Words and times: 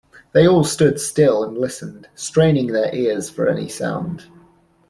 They 0.31 0.47
all 0.47 0.63
stood 0.63 0.99
still 0.99 1.43
and 1.43 1.55
listened, 1.55 2.09
straining 2.15 2.71
their 2.71 2.91
ears 2.91 3.29
for 3.29 3.47
any 3.47 3.69
sound. 3.69 4.25